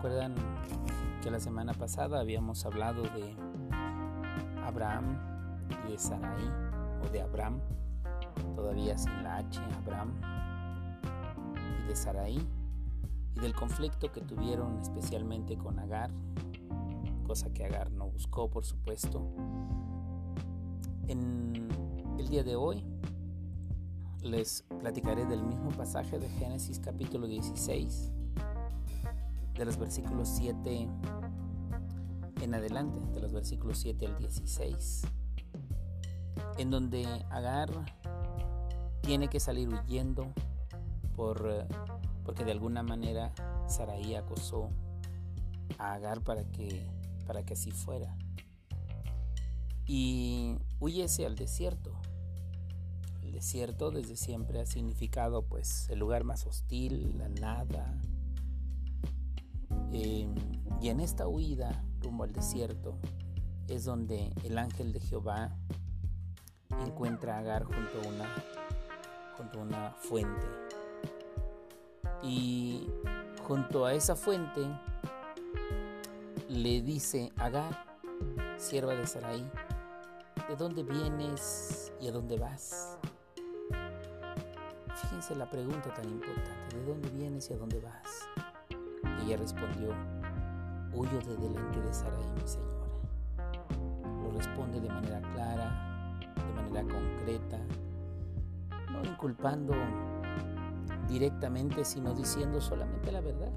recuerdan 0.00 0.34
que 1.22 1.30
la 1.30 1.38
semana 1.38 1.74
pasada 1.74 2.20
habíamos 2.20 2.64
hablado 2.64 3.02
de 3.02 3.36
Abraham 4.64 5.18
y 5.86 5.92
de 5.92 5.98
Sarai, 5.98 6.42
o 7.04 7.12
de 7.12 7.20
Abraham, 7.20 7.60
todavía 8.56 8.96
sin 8.96 9.22
la 9.22 9.36
H, 9.36 9.60
Abraham, 9.76 10.14
y 11.82 11.88
de 11.88 11.94
Sarai, 11.94 12.48
y 13.36 13.40
del 13.40 13.54
conflicto 13.54 14.10
que 14.10 14.22
tuvieron 14.22 14.80
especialmente 14.80 15.58
con 15.58 15.78
Agar, 15.78 16.10
cosa 17.26 17.52
que 17.52 17.66
Agar 17.66 17.90
no 17.90 18.08
buscó, 18.08 18.48
por 18.48 18.64
supuesto. 18.64 19.20
En 21.08 21.68
el 22.18 22.26
día 22.28 22.42
de 22.42 22.56
hoy 22.56 22.82
les 24.22 24.64
platicaré 24.80 25.26
del 25.26 25.42
mismo 25.42 25.68
pasaje 25.72 26.18
de 26.18 26.30
Génesis 26.30 26.80
capítulo 26.80 27.26
16, 27.26 28.14
de 29.60 29.66
los 29.66 29.76
versículos 29.76 30.26
7 30.36 30.88
en 32.40 32.54
adelante, 32.54 32.98
de 33.12 33.20
los 33.20 33.30
versículos 33.30 33.76
7 33.80 34.06
al 34.06 34.16
16, 34.16 35.02
en 36.56 36.70
donde 36.70 37.04
Agar 37.28 37.68
tiene 39.02 39.28
que 39.28 39.38
salir 39.38 39.68
huyendo 39.68 40.32
por, 41.14 41.66
porque 42.24 42.46
de 42.46 42.52
alguna 42.52 42.82
manera 42.82 43.34
Saraí 43.68 44.14
acosó 44.14 44.70
a 45.76 45.92
Agar 45.92 46.22
para 46.22 46.42
que, 46.44 46.88
para 47.26 47.44
que 47.44 47.52
así 47.52 47.70
fuera. 47.70 48.16
Y 49.84 50.56
huyese 50.78 51.26
al 51.26 51.36
desierto 51.36 52.00
desierto 53.30 53.90
desde 53.90 54.16
siempre 54.16 54.60
ha 54.60 54.66
significado 54.66 55.42
pues 55.42 55.88
el 55.88 55.98
lugar 55.98 56.24
más 56.24 56.46
hostil, 56.46 57.16
la 57.16 57.28
nada. 57.28 57.98
Em, 59.92 60.34
y 60.80 60.88
en 60.88 61.00
esta 61.00 61.26
huida 61.26 61.84
rumbo 62.00 62.24
al 62.24 62.32
desierto 62.32 62.98
es 63.68 63.84
donde 63.84 64.32
el 64.44 64.58
ángel 64.58 64.92
de 64.92 65.00
Jehová 65.00 65.50
encuentra 66.80 67.36
a 67.36 67.38
Agar 67.40 67.64
junto 67.64 68.00
a 68.02 68.08
una, 68.08 68.34
junto 69.36 69.58
a 69.58 69.62
una 69.62 69.90
fuente. 69.92 70.46
Y 72.22 72.86
junto 73.46 73.84
a 73.84 73.94
esa 73.94 74.14
fuente 74.14 74.60
le 76.48 76.82
dice, 76.82 77.32
Agar, 77.36 77.84
sierva 78.58 78.94
de 78.94 79.06
Sarai, 79.06 79.44
¿de 80.48 80.56
dónde 80.56 80.82
vienes 80.82 81.92
y 82.00 82.08
a 82.08 82.12
dónde 82.12 82.38
vas? 82.38 82.96
Fíjense 84.94 85.34
la 85.34 85.48
pregunta 85.48 85.92
tan 85.94 86.08
importante, 86.08 86.76
¿de 86.76 86.84
dónde 86.84 87.08
vienes 87.10 87.50
y 87.50 87.54
a 87.54 87.56
dónde 87.56 87.80
vas? 87.80 88.29
Respondió, 89.36 89.94
huyo 90.92 91.18
de 91.20 91.36
delante 91.36 91.80
de 91.80 91.92
Sarai, 91.92 92.30
mi 92.40 92.48
señora. 92.48 92.70
Lo 94.22 94.30
responde 94.32 94.80
de 94.80 94.88
manera 94.88 95.20
clara, 95.32 96.18
de 96.36 96.62
manera 96.62 96.82
concreta, 96.82 97.58
no 98.90 99.04
inculpando 99.04 99.74
directamente, 101.08 101.84
sino 101.84 102.14
diciendo 102.14 102.60
solamente 102.60 103.12
la 103.12 103.20
verdad. 103.20 103.50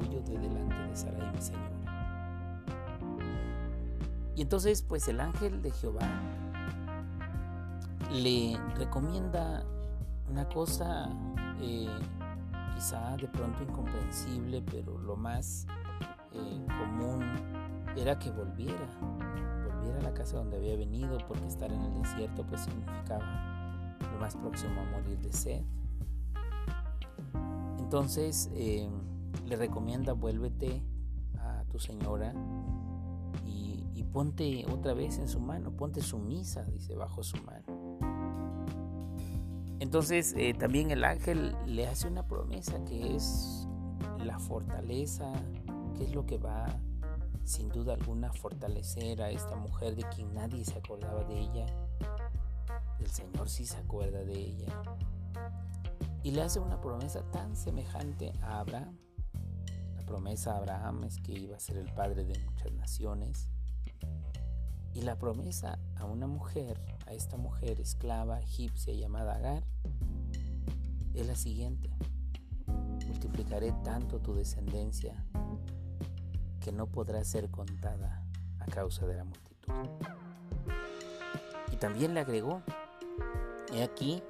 Huyo 0.00 0.20
de 0.22 0.38
delante 0.38 0.74
de 0.74 0.96
Sarai, 0.96 1.32
mi 1.32 1.40
señora. 1.40 1.84
Y 4.36 4.42
entonces, 4.42 4.82
pues 4.82 5.06
el 5.08 5.20
ángel 5.20 5.62
de 5.62 5.70
Jehová 5.70 6.08
le 8.10 8.58
recomienda 8.76 9.64
una 10.30 10.48
cosa 10.48 11.08
eh, 11.60 11.88
de 12.92 13.28
pronto 13.28 13.62
incomprensible, 13.62 14.60
pero 14.60 14.98
lo 14.98 15.16
más 15.16 15.66
eh, 16.32 16.66
común 16.78 17.24
era 17.96 18.18
que 18.18 18.30
volviera, 18.30 18.86
volviera 19.66 20.00
a 20.00 20.02
la 20.02 20.12
casa 20.12 20.36
donde 20.36 20.58
había 20.58 20.76
venido, 20.76 21.16
porque 21.26 21.46
estar 21.46 21.72
en 21.72 21.80
el 21.80 21.94
desierto 21.94 22.44
pues 22.46 22.60
significaba 22.60 23.96
lo 24.12 24.18
más 24.20 24.36
próximo 24.36 24.82
a 24.82 24.84
morir 24.90 25.18
de 25.20 25.32
sed. 25.32 25.62
Entonces 27.78 28.50
eh, 28.52 28.86
le 29.46 29.56
recomienda 29.56 30.12
vuélvete 30.12 30.82
a 31.38 31.64
tu 31.70 31.78
señora 31.78 32.34
y, 33.46 33.82
y 33.94 34.02
ponte 34.04 34.66
otra 34.70 34.92
vez 34.92 35.18
en 35.18 35.28
su 35.28 35.40
mano, 35.40 35.70
ponte 35.70 36.02
sumisa, 36.02 36.64
dice, 36.64 36.94
bajo 36.96 37.22
su 37.22 37.38
mano. 37.44 37.93
Entonces 39.80 40.34
eh, 40.36 40.54
también 40.54 40.90
el 40.90 41.04
ángel 41.04 41.56
le 41.66 41.86
hace 41.86 42.08
una 42.08 42.26
promesa 42.26 42.82
que 42.84 43.16
es 43.16 43.66
la 44.24 44.38
fortaleza, 44.38 45.32
que 45.96 46.04
es 46.04 46.14
lo 46.14 46.24
que 46.26 46.38
va 46.38 46.66
sin 47.44 47.68
duda 47.68 47.94
alguna 47.94 48.28
a 48.28 48.32
fortalecer 48.32 49.22
a 49.22 49.30
esta 49.30 49.54
mujer 49.56 49.96
de 49.96 50.04
quien 50.14 50.32
nadie 50.34 50.64
se 50.64 50.78
acordaba 50.78 51.24
de 51.24 51.38
ella. 51.38 51.66
El 52.98 53.10
Señor 53.10 53.48
sí 53.48 53.66
se 53.66 53.76
acuerda 53.76 54.24
de 54.24 54.34
ella. 54.34 54.82
Y 56.22 56.30
le 56.30 56.42
hace 56.42 56.58
una 56.58 56.80
promesa 56.80 57.22
tan 57.30 57.54
semejante 57.54 58.32
a 58.40 58.60
Abraham. 58.60 58.96
La 59.96 60.02
promesa 60.06 60.54
a 60.54 60.58
Abraham 60.58 61.04
es 61.04 61.20
que 61.20 61.32
iba 61.32 61.56
a 61.56 61.60
ser 61.60 61.76
el 61.76 61.92
padre 61.92 62.24
de 62.24 62.38
muchas 62.38 62.72
naciones. 62.72 63.48
Y 64.94 65.02
la 65.02 65.18
promesa 65.18 65.78
a 65.96 66.04
una 66.04 66.26
mujer, 66.28 66.80
a 67.06 67.12
esta 67.12 67.36
mujer 67.36 67.80
esclava 67.80 68.40
egipcia 68.40 68.94
llamada 68.94 69.34
Agar, 69.34 69.64
es 71.14 71.26
la 71.26 71.34
siguiente. 71.34 71.90
Multiplicaré 73.06 73.72
tanto 73.84 74.20
tu 74.20 74.34
descendencia 74.34 75.24
que 76.60 76.72
no 76.72 76.86
podrá 76.86 77.22
ser 77.24 77.50
contada 77.50 78.24
a 78.60 78.66
causa 78.66 79.06
de 79.06 79.16
la 79.16 79.24
multitud. 79.24 79.72
Y 81.72 81.76
también 81.76 82.14
le 82.14 82.20
agregó, 82.20 82.62
he 83.72 83.82
aquí 83.82 84.22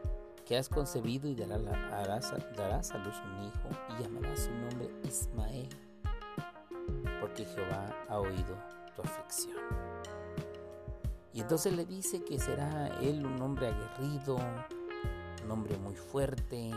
que 0.47 0.57
has 0.57 0.69
concebido 0.69 1.29
y 1.29 1.35
darás, 1.35 2.33
a 2.33 2.99
luz 2.99 3.15
un 3.25 3.45
hijo 3.45 3.69
y 3.91 4.03
llamarás 4.03 4.41
su 4.41 4.51
nombre 4.51 4.91
Ismael, 5.05 5.69
porque 7.21 7.45
Jehová 7.45 7.95
ha 8.09 8.19
oído 8.19 8.57
tu 8.95 9.03
aflicción. 9.03 9.94
Y 11.35 11.41
entonces 11.41 11.73
le 11.73 11.85
dice 11.85 12.23
que 12.23 12.39
será 12.39 12.87
él 13.01 13.27
un 13.27 13.43
hombre 13.43 13.67
aguerrido, 13.67 14.37
un 15.45 15.51
hombre 15.51 15.77
muy 15.79 15.97
fuerte 15.97 16.71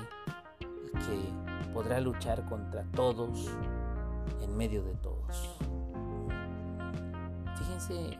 y 0.59 0.91
que 0.91 1.71
podrá 1.73 2.01
luchar 2.01 2.43
contra 2.45 2.83
todos 2.85 3.51
en 4.41 4.57
medio 4.57 4.81
de 4.81 4.95
todos. 4.95 5.55
Fíjense 7.55 8.17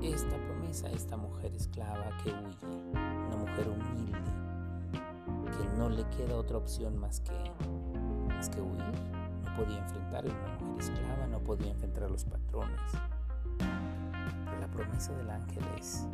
esta 0.00 0.36
promesa, 0.36 0.88
esta 0.90 1.16
mujer 1.16 1.52
esclava 1.56 2.16
que 2.22 2.30
huye, 2.30 2.92
una 2.92 3.36
mujer 3.36 3.68
humilde, 3.68 4.30
que 5.58 5.76
no 5.76 5.88
le 5.88 6.08
queda 6.10 6.36
otra 6.36 6.58
opción 6.58 6.96
más 6.98 7.18
que, 7.18 7.32
más 8.28 8.48
que 8.48 8.60
huir. 8.60 8.84
No 9.42 9.56
podía 9.56 9.78
enfrentar 9.78 10.24
a 10.24 10.28
una 10.28 10.66
mujer 10.66 10.84
esclava, 10.84 11.26
no 11.26 11.40
podía 11.40 11.72
enfrentar 11.72 12.04
a 12.04 12.08
los 12.08 12.22
patrones 12.22 12.92
promesa 15.00 15.14
del 15.14 15.30
ángel 15.30 15.64
es, 15.78 16.06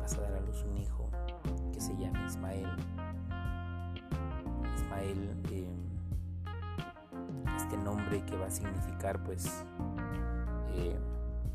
vas 0.00 0.14
a 0.18 0.22
dar 0.22 0.34
a 0.34 0.40
luz 0.40 0.64
un 0.64 0.76
hijo 0.76 1.08
que 1.72 1.80
se 1.80 1.96
llama 1.96 2.26
Ismael. 2.26 2.66
Ismael, 4.74 5.36
eh, 5.52 5.68
este 7.56 7.76
nombre 7.76 8.24
que 8.24 8.36
va 8.36 8.46
a 8.46 8.50
significar 8.50 9.22
pues 9.22 9.64
eh, 10.74 10.98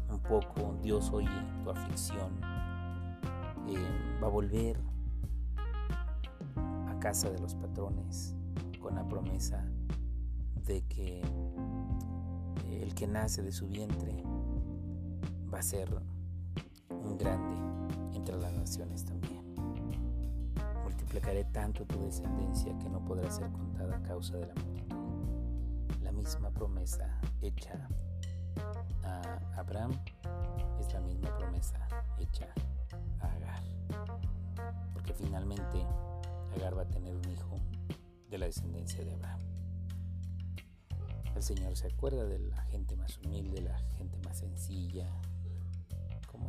un 0.09 0.19
poco 0.19 0.77
Dios 0.81 1.11
oye 1.11 1.27
tu 1.65 1.69
aflicción, 1.69 2.31
eh, 3.67 4.19
va 4.21 4.27
a 4.27 4.29
volver 4.29 4.79
a 6.55 6.97
casa 6.99 7.29
de 7.29 7.39
los 7.39 7.55
patrones 7.55 8.35
con 8.79 8.95
la 8.95 9.05
promesa 9.05 9.65
de 10.65 10.81
que 10.83 11.21
el 12.69 12.95
que 12.95 13.05
nace 13.05 13.41
de 13.41 13.51
su 13.51 13.67
vientre 13.67 14.23
va 15.53 15.59
a 15.59 15.61
ser 15.61 15.89
grande 17.17 18.17
entre 18.17 18.37
las 18.37 18.53
naciones 18.53 19.05
también. 19.05 19.43
Multiplicaré 20.83 21.43
tanto 21.45 21.85
tu 21.85 22.03
descendencia 22.03 22.77
que 22.79 22.89
no 22.89 23.03
podrá 23.05 23.29
ser 23.29 23.49
contada 23.51 23.97
a 23.97 24.03
causa 24.03 24.37
de 24.37 24.47
la 24.47 24.55
multitud. 24.55 26.01
La 26.01 26.11
misma 26.11 26.49
promesa 26.51 27.19
hecha 27.41 27.87
a 29.03 29.39
Abraham 29.57 29.91
es 30.79 30.93
la 30.93 31.01
misma 31.01 31.35
promesa 31.37 31.77
hecha 32.19 32.47
a 33.19 33.27
Agar. 33.27 33.63
Porque 34.93 35.13
finalmente 35.13 35.85
Agar 36.55 36.77
va 36.77 36.83
a 36.83 36.89
tener 36.89 37.15
un 37.15 37.29
hijo 37.31 37.57
de 38.29 38.37
la 38.37 38.45
descendencia 38.45 39.03
de 39.03 39.13
Abraham. 39.13 39.39
El 41.35 41.41
Señor 41.41 41.75
se 41.75 41.87
acuerda 41.87 42.25
de 42.25 42.39
la 42.39 42.61
gente 42.63 42.95
más 42.95 43.17
humilde, 43.19 43.61
la 43.61 43.77
gente 43.97 44.19
más 44.19 44.37
sencilla, 44.37 45.09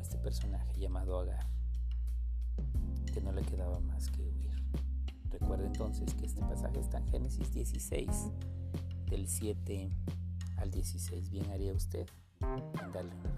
este 0.05 0.19
personaje 0.19 0.79
llamado 0.79 1.19
Agar, 1.19 1.47
que 3.11 3.23
no 3.23 3.33
le 3.33 3.41
quedaba 3.41 3.81
más 3.81 4.11
que 4.11 4.21
huir. 4.21 4.53
Recuerda 5.31 5.65
entonces 5.65 6.13
que 6.13 6.27
este 6.27 6.43
pasaje 6.43 6.79
está 6.79 6.99
en 6.99 7.09
Génesis 7.09 7.51
16, 7.55 8.31
del 9.09 9.27
7 9.27 9.89
al 10.59 10.71
16. 10.71 11.31
Bien 11.31 11.51
haría 11.51 11.73
usted 11.73 12.07
en 12.43 12.93
darle 12.93 13.13
una 13.15 13.31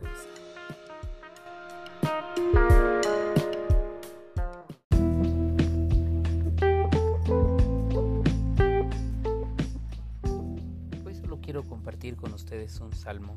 solo 11.14 11.40
quiero 11.40 11.64
compartir 11.64 12.16
con 12.16 12.34
ustedes 12.34 12.80
un 12.80 12.92
salmo, 12.92 13.36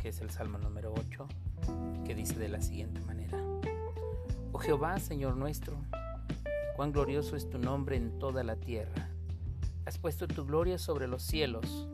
que 0.00 0.10
es 0.10 0.20
el 0.20 0.30
salmo 0.30 0.58
número 0.58 0.94
8, 0.96 1.26
que 2.04 2.14
dice 2.14 2.38
de 2.38 2.48
la 2.48 2.60
siguiente 2.60 3.00
manera. 3.02 3.38
Oh 4.52 4.58
Jehová, 4.58 4.98
Señor 4.98 5.36
nuestro, 5.36 5.76
cuán 6.76 6.92
glorioso 6.92 7.36
es 7.36 7.48
tu 7.48 7.58
nombre 7.58 7.96
en 7.96 8.18
toda 8.18 8.42
la 8.42 8.56
tierra. 8.56 9.10
Has 9.86 9.98
puesto 9.98 10.28
tu 10.28 10.44
gloria 10.44 10.78
sobre 10.78 11.08
los 11.08 11.22
cielos. 11.22 11.88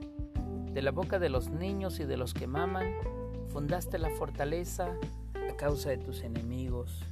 De 0.72 0.82
la 0.82 0.90
boca 0.90 1.18
de 1.18 1.28
los 1.28 1.50
niños 1.50 2.00
y 2.00 2.04
de 2.04 2.16
los 2.16 2.34
que 2.34 2.46
maman, 2.46 2.92
fundaste 3.48 3.98
la 3.98 4.10
fortaleza 4.10 4.94
a 5.50 5.56
causa 5.56 5.90
de 5.90 5.98
tus 5.98 6.22
enemigos, 6.22 7.02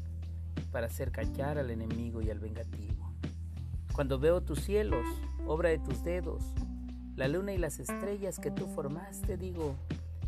para 0.70 0.86
hacer 0.88 1.12
callar 1.12 1.56
al 1.56 1.70
enemigo 1.70 2.20
y 2.20 2.30
al 2.30 2.40
vengativo. 2.40 3.12
Cuando 3.94 4.18
veo 4.18 4.42
tus 4.42 4.60
cielos, 4.60 5.06
obra 5.46 5.68
de 5.68 5.78
tus 5.78 6.02
dedos, 6.02 6.42
la 7.16 7.28
luna 7.28 7.52
y 7.52 7.58
las 7.58 7.78
estrellas 7.78 8.40
que 8.40 8.50
tú 8.50 8.66
formaste, 8.66 9.36
digo, 9.36 9.76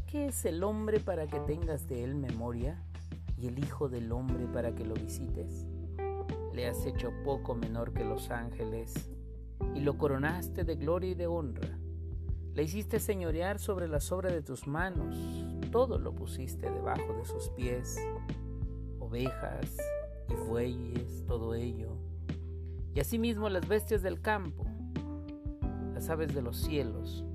¿qué 0.07 0.27
es 0.27 0.45
el 0.45 0.63
hombre 0.63 1.01
para 1.01 1.27
que 1.27 1.39
tengas 1.41 1.89
de 1.89 2.05
él 2.05 2.15
memoria? 2.15 2.83
y 3.39 3.49
el 3.49 3.59
Hijo 3.59 3.89
del 3.89 4.13
Hombre 4.13 4.47
para 4.47 4.75
que 4.75 4.85
lo 4.85 4.95
visites. 4.95 5.67
Le 6.53 6.67
has 6.67 6.87
hecho 6.87 7.13
poco 7.25 7.55
menor 7.55 7.93
que 7.93 8.05
los 8.05 8.31
ángeles 8.31 8.95
y 9.75 9.81
lo 9.81 9.99
coronaste 9.99 10.65
de 10.65 10.77
gloria 10.77 11.11
y 11.11 11.15
de 11.15 11.27
honra. 11.27 11.79
Le 12.55 12.63
hiciste 12.63 12.99
señorear 12.99 13.59
sobre 13.59 13.89
las 13.89 14.11
obras 14.13 14.33
de 14.33 14.43
tus 14.43 14.67
manos, 14.67 15.15
todo 15.71 15.99
lo 15.99 16.15
pusiste 16.15 16.71
debajo 16.71 17.13
de 17.13 17.25
sus 17.27 17.51
pies, 17.51 17.99
ovejas 18.99 19.77
y 20.31 20.35
bueyes, 20.35 21.25
todo 21.27 21.55
ello, 21.55 21.99
y 22.95 23.01
asimismo 23.01 23.51
las 23.51 23.69
bestias 23.69 24.03
del 24.03 24.23
campo, 24.23 24.65
las 25.93 26.09
aves 26.09 26.35
de 26.35 26.41
los 26.41 26.57
cielos 26.57 27.27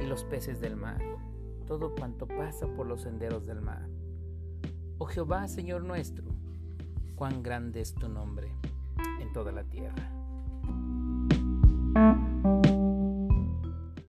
y 0.00 0.06
los 0.06 0.24
peces 0.24 0.58
del 0.58 0.76
mar, 0.76 1.02
todo 1.66 1.94
cuanto 1.94 2.26
pasa 2.26 2.66
por 2.66 2.86
los 2.86 3.02
senderos 3.02 3.46
del 3.46 3.60
mar. 3.60 3.88
Oh 4.98 5.06
Jehová, 5.06 5.48
Señor 5.48 5.82
nuestro, 5.82 6.24
cuán 7.14 7.42
grande 7.42 7.80
es 7.80 7.94
tu 7.94 8.08
nombre 8.08 8.48
en 9.20 9.32
toda 9.32 9.52
la 9.52 9.64
tierra. 9.64 10.23